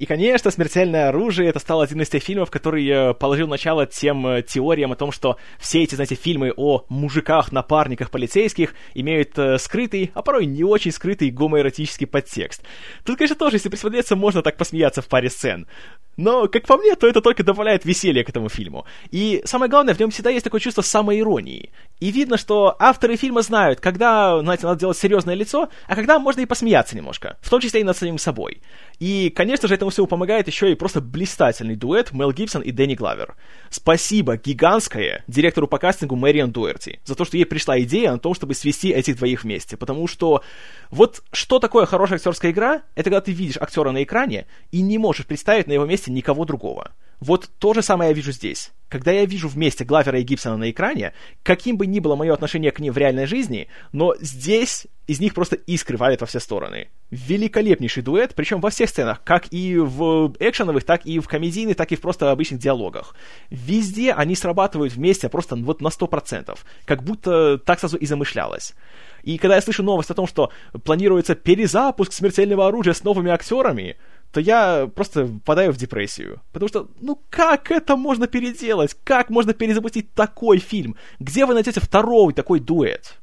[0.01, 4.25] И, конечно, «Смертельное оружие»— это стал один из тех фильмов, который э, положил начало тем
[4.25, 9.59] э, теориям о том, что все эти, знаете, фильмы о мужиках, напарниках полицейских имеют э,
[9.59, 12.63] скрытый, а порой не очень скрытый гомоэротический подтекст.
[13.05, 15.67] Тут, конечно, тоже, если присмотреться, можно так посмеяться в паре сцен.
[16.17, 18.85] Но, как по мне, то это только добавляет веселья к этому фильму.
[19.11, 21.71] И самое главное, в нем всегда есть такое чувство самоиронии.
[21.99, 26.41] И видно, что авторы фильма знают, когда, знаете, надо делать серьезное лицо, а когда можно
[26.41, 28.61] и посмеяться немножко, в том числе и над самим собой.
[28.99, 32.95] И, конечно же, этому всему помогает еще и просто блистательный дуэт Мел Гибсон и Дэнни
[32.95, 33.35] Главер.
[33.69, 38.33] Спасибо гигантское директору по кастингу Мэриан Дуэрти за то, что ей пришла идея о том,
[38.33, 39.77] чтобы свести этих двоих вместе.
[39.77, 40.43] Потому что
[40.89, 44.97] вот что такое хорошая актерская игра, это когда ты видишь актера на экране и не
[44.97, 46.91] можешь представить на его месте никого другого.
[47.21, 48.71] Вот то же самое я вижу здесь.
[48.89, 52.71] Когда я вижу вместе Главера и Гибсона на экране, каким бы ни было мое отношение
[52.71, 56.89] к ним в реальной жизни, но здесь из них просто искры валят во все стороны.
[57.11, 61.91] Великолепнейший дуэт, причем во всех сценах, как и в экшеновых, так и в комедийных, так
[61.91, 63.15] и в просто обычных диалогах.
[63.51, 68.73] Везде они срабатывают вместе просто вот на 100%, как будто так сразу и замышлялось.
[69.21, 70.51] И когда я слышу новость о том, что
[70.83, 73.97] планируется перезапуск смертельного оружия с новыми актерами,
[74.31, 76.41] то я просто впадаю в депрессию.
[76.51, 78.95] Потому что, ну как это можно переделать?
[79.03, 80.95] Как можно перезапустить такой фильм?
[81.19, 83.19] Где вы найдете второй такой дуэт?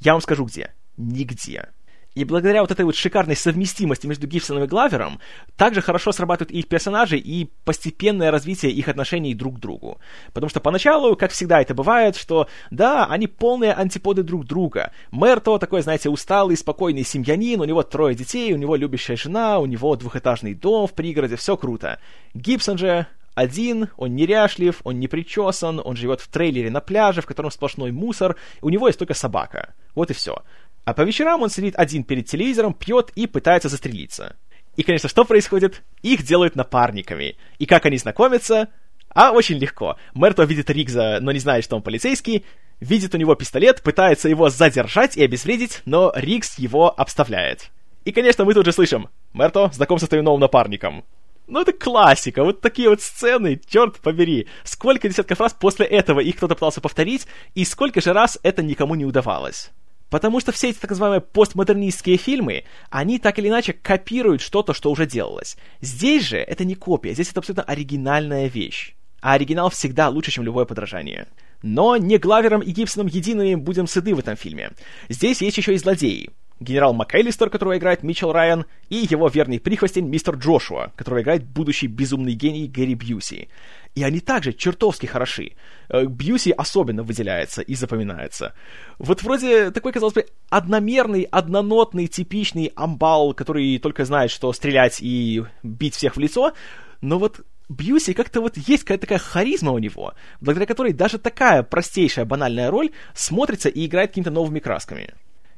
[0.00, 0.72] Я вам скажу где.
[0.96, 1.68] Нигде.
[2.16, 5.20] И благодаря вот этой вот шикарной совместимости между Гибсоном и Главером,
[5.54, 9.98] также хорошо срабатывают их персонажи и постепенное развитие их отношений друг к другу.
[10.32, 14.92] Потому что поначалу, как всегда это бывает, что да, они полные антиподы друг друга.
[15.10, 19.58] Мэр то такой, знаете, усталый, спокойный семьянин, у него трое детей, у него любящая жена,
[19.58, 22.00] у него двухэтажный дом в пригороде, все круто.
[22.32, 27.26] Гибсон же один, он неряшлив, он не причесан, он живет в трейлере на пляже, в
[27.26, 29.74] котором сплошной мусор, у него есть только собака.
[29.94, 30.42] Вот и все.
[30.86, 34.36] А по вечерам он сидит один перед телевизором, пьет и пытается застрелиться.
[34.76, 35.82] И, конечно, что происходит?
[36.02, 37.36] Их делают напарниками.
[37.58, 38.68] И как они знакомятся?
[39.08, 39.96] А очень легко.
[40.14, 42.44] Мерто видит Ригза, но не знает, что он полицейский,
[42.78, 47.70] видит у него пистолет, пытается его задержать и обезвредить, но Ригз его обставляет.
[48.04, 51.04] И, конечно, мы тут же слышим «Мерто, знаком со твоим новым напарником».
[51.48, 54.46] Ну, это классика, вот такие вот сцены, черт побери.
[54.62, 58.94] Сколько десятков раз после этого их кто-то пытался повторить, и сколько же раз это никому
[58.94, 59.72] не удавалось.
[60.10, 64.90] Потому что все эти так называемые постмодернистские фильмы, они так или иначе копируют что-то, что
[64.90, 65.56] уже делалось.
[65.80, 68.94] Здесь же это не копия, здесь это абсолютно оригинальная вещь.
[69.20, 71.26] А оригинал всегда лучше, чем любое подражание.
[71.62, 74.70] Но не Главером и Гибсоном едиными будем сыты в этом фильме.
[75.08, 76.30] Здесь есть еще и злодеи.
[76.60, 81.86] Генерал МакЭлистер, которого играет Митчелл Райан, и его верный прихвостень мистер Джошуа, которого играет будущий
[81.86, 83.48] безумный гений Гэри Бьюси.
[83.94, 85.52] И они также чертовски хороши.
[85.88, 88.54] Э, Бьюси особенно выделяется и запоминается.
[88.98, 95.44] Вот вроде такой, казалось бы, одномерный, однонотный, типичный амбал, который только знает, что стрелять и
[95.62, 96.52] бить всех в лицо,
[97.00, 101.62] но вот Бьюси как-то вот есть какая-то такая харизма у него, благодаря которой даже такая
[101.64, 105.14] простейшая банальная роль смотрится и играет какими-то новыми красками.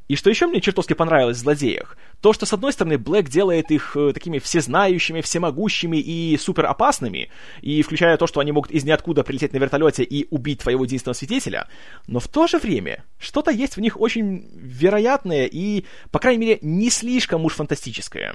[0.09, 3.71] И что еще мне чертовски понравилось в «Злодеях», то, что, с одной стороны, Блэк делает
[3.71, 8.85] их э, такими всезнающими, всемогущими и супер опасными, и включая то, что они могут из
[8.85, 11.68] ниоткуда прилететь на вертолете и убить твоего единственного свидетеля,
[12.07, 16.59] но в то же время что-то есть в них очень вероятное и, по крайней мере,
[16.62, 18.35] не слишком уж фантастическое.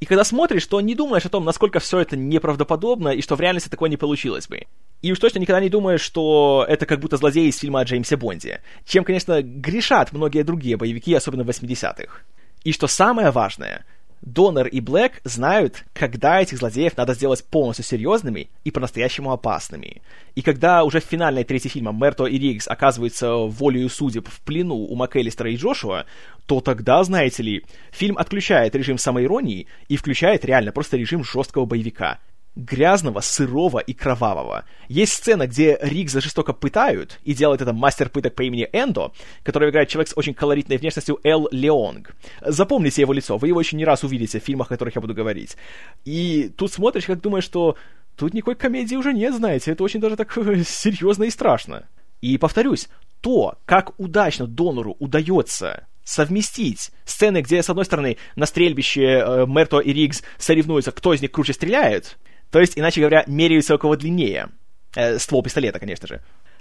[0.00, 3.40] И когда смотришь, то не думаешь о том, насколько все это неправдоподобно, и что в
[3.40, 4.66] реальности такое не получилось бы.
[5.02, 8.16] И уж точно никогда не думаешь, что это как будто злодей из фильма о Джеймсе
[8.16, 8.60] Бонде.
[8.84, 12.22] Чем, конечно, грешат многие другие боевики, особенно в 80-х.
[12.64, 13.84] И что самое важное,
[14.24, 20.00] Донор и Блэк знают, когда этих злодеев надо сделать полностью серьезными и по-настоящему опасными.
[20.34, 24.76] И когда уже в финальной трети фильма Мерто и Риггс оказываются волею судеб в плену
[24.76, 26.06] у МакЭлистера и Джошуа,
[26.46, 32.18] то тогда, знаете ли, фильм отключает режим самоиронии и включает реально просто режим жесткого боевика,
[32.56, 34.64] грязного, сырого и кровавого.
[34.88, 39.12] Есть сцена, где Ригза жестоко пытают, и делает это мастер пыток по имени Эндо,
[39.42, 42.14] который играет человек с очень колоритной внешностью Эл Леонг.
[42.40, 45.14] Запомните его лицо, вы его еще не раз увидите в фильмах, о которых я буду
[45.14, 45.56] говорить.
[46.04, 47.76] И тут смотришь, как думаешь, что
[48.16, 50.32] тут никакой комедии уже нет, знаете, это очень даже так
[50.66, 51.88] серьезно и страшно.
[52.20, 52.88] И повторюсь,
[53.20, 59.78] то, как удачно донору удается совместить сцены, где, с одной стороны, на стрельбище э, Мерто
[59.78, 62.18] и Ригз соревнуются, кто из них круче стреляет,
[62.54, 64.48] то есть, иначе говоря, меряются у кого длиннее.
[64.94, 66.20] Э, ствол пистолета, конечно же.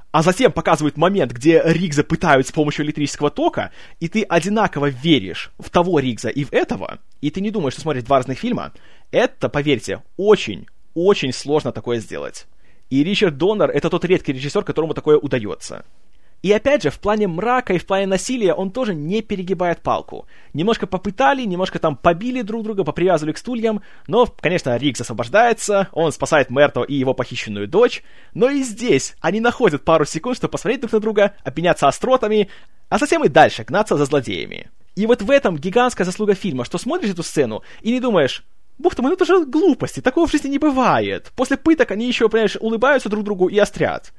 [0.10, 5.52] А затем показывают момент, где Ригза пытают с помощью электрического тока, и ты одинаково веришь
[5.60, 8.74] в того Ригза и в этого, и ты не думаешь, что смотришь два разных фильма,
[9.12, 12.48] это, поверьте, очень, очень сложно такое сделать.
[12.90, 15.86] И Ричард Доннер— это тот редкий режиссер, которому такое удается.
[16.44, 20.28] И опять же, в плане мрака и в плане насилия он тоже не перегибает палку.
[20.54, 26.12] Немножко попытали, немножко там побили друг друга, попривязывали к стульям, но, конечно, Рикс освобождается, он
[26.12, 28.04] спасает Мерто и его похищенную дочь,
[28.34, 32.50] но и здесь они находят пару секунд, чтобы посмотреть друг на друга, обменяться остротами,
[32.90, 34.70] а затем и дальше гнаться за злодеями.
[34.96, 38.44] И вот в этом гигантская заслуга фильма, что смотришь эту сцену и не думаешь,
[38.80, 41.32] Бог ты мой, ну это же глупости, такого в жизни не бывает.
[41.36, 44.12] После пыток они еще, понимаешь, улыбаются друг другу и острят.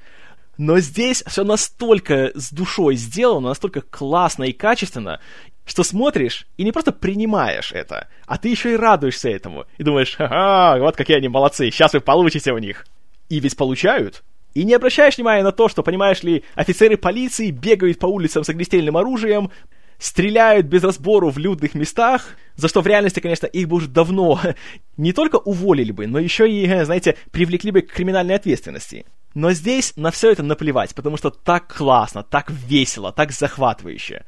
[0.57, 5.21] Но здесь все настолько с душой сделано, настолько классно и качественно,
[5.67, 9.65] что смотришь и не просто принимаешь это, а ты еще и радуешься этому.
[9.79, 12.87] И думаешь, ха-ха, вот какие они молодцы, сейчас вы получите у них.
[13.29, 14.23] И ведь получают.
[14.53, 18.49] И не обращаешь внимания на то, что, понимаешь ли, офицеры полиции бегают по улицам с
[18.49, 19.51] огнестрельным оружием,
[19.99, 24.41] стреляют без разбору в людных местах, за что в реальности, конечно, их бы уже давно
[24.97, 29.07] не только уволили бы, но еще и, знаете, привлекли бы к криминальной ответственности.
[29.35, 34.25] Но здесь на все это наплевать, потому что так классно, так весело, так захватывающе.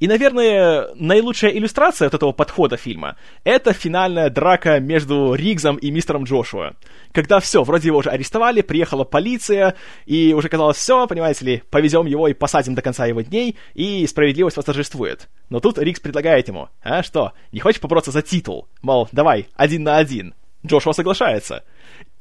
[0.00, 6.22] И, наверное, наилучшая иллюстрация от этого подхода фильма— это финальная драка между Ригзом и мистером
[6.22, 6.76] Джошуа.
[7.12, 9.74] Когда все, вроде его уже арестовали, приехала полиция,
[10.06, 14.06] и уже казалось, все, понимаете ли, повезем его и посадим до конца его дней, и
[14.06, 15.28] справедливость восторжествует.
[15.50, 18.68] Но тут Ригз предлагает ему, а что, не хочешь побороться за титул?
[18.82, 20.34] Мол, давай, один на один.
[20.64, 21.64] Джошуа соглашается.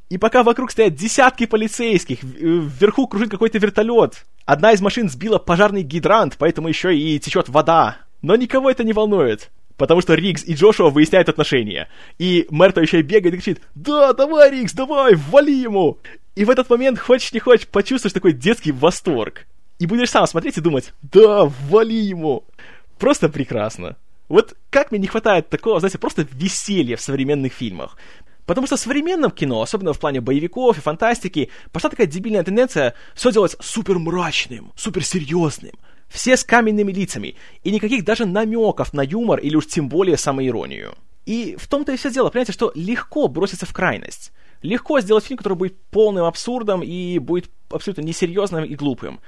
[0.09, 4.25] И пока вокруг стоят десятки полицейских, э, вверху кружит какой-то вертолет.
[4.45, 7.97] Одна из машин сбила пожарный гидрант, поэтому еще и течет вода.
[8.21, 9.49] Но никого это не волнует.
[9.75, 11.87] Потому что Ригс и Джошуа выясняют отношения.
[12.17, 15.97] И Мерто еще и бегает и кричит «Да, давай, Ригс, давай, вали ему!»
[16.35, 19.45] И в этот момент, хочешь не хочешь, почувствуешь такой детский восторг.
[19.79, 22.43] И будешь сам смотреть и думать «Да, вали ему!»
[22.97, 23.95] Просто прекрасно.
[24.29, 27.97] Вот как мне не хватает такого, знаете, просто веселья в современных фильмах.
[28.47, 32.93] Потому что в современном кино, особенно в плане боевиков и фантастики, пошла такая дебильная тенденция
[33.13, 35.73] все делать супер мрачным, супер серьезным.
[36.07, 40.95] Все с каменными лицами, и никаких даже намеков на юмор или уж тем более самоиронию.
[41.25, 44.31] И в том-то и все дело, понимаете, что легко броситься в крайность.
[44.61, 49.19] Легко сделать фильм, который будет полным абсурдом и будет абсолютно несерьезным и глупым.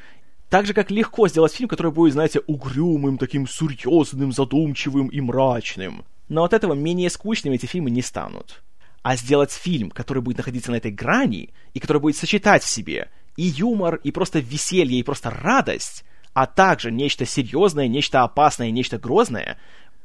[0.50, 6.06] Так же, как легко сделать фильм, который будет, знаете, угрюмым, таким серьезным, задумчивым и мрачным.
[6.30, 8.64] Но от этого менее скучными эти фильмы не станут
[9.02, 13.10] а сделать фильм, который будет находиться на этой грани, и который будет сочетать в себе
[13.38, 18.98] и юмор, и просто веселье, и просто радость, а также нечто серьезное, нечто опасное, нечто
[18.98, 19.58] грозное,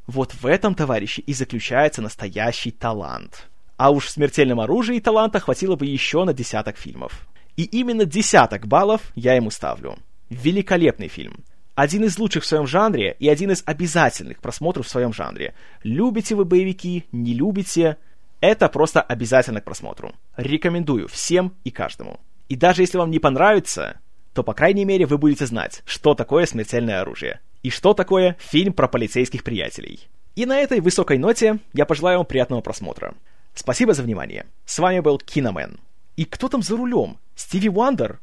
[0.06, 3.48] вот в этом, товарищи, и заключается настоящий талант.
[3.76, 7.26] А уж в «Смертельном оружии» таланта хватило бы еще на десяток фильмов.
[7.56, 9.96] И именно десяток баллов я ему ставлю.
[10.30, 11.42] Великолепный фильм.
[11.74, 15.54] один из лучших в своем жанре и один из обязательных просмотров в своем жанре.
[15.82, 17.96] Любите вы боевики, не любите,
[18.44, 20.12] это просто обязательно к просмотру.
[20.36, 22.20] Рекомендую всем и каждому.
[22.48, 24.00] И даже если вам не понравится,
[24.34, 28.72] то, по крайней мере, вы будете знать, что такое смертельное оружие и что такое фильм
[28.72, 30.08] про полицейских приятелей.
[30.36, 33.14] И на этой высокой ноте я пожелаю вам приятного просмотра.
[33.54, 34.46] Спасибо за внимание.
[34.66, 35.78] С вами был Киномен.
[36.16, 37.18] И кто там за рулем?
[37.36, 38.20] Стиви Уандер?